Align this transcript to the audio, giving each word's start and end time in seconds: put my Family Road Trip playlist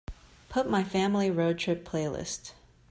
put 0.49 0.67
my 0.67 0.83
Family 0.83 1.29
Road 1.29 1.59
Trip 1.59 1.85
playlist 1.87 2.53